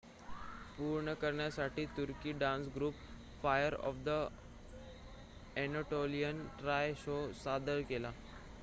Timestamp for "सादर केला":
7.43-8.11